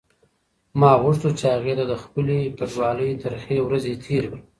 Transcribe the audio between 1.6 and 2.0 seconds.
ته د